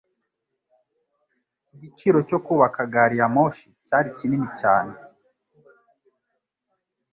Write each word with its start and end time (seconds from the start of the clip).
Igiciro 1.75 2.17
cyo 2.29 2.39
kubaka 2.45 2.79
gari 2.93 3.15
ya 3.19 3.27
moshi 3.35 3.67
cyari 3.85 4.09
kinini 4.17 4.47
cyane. 4.59 4.93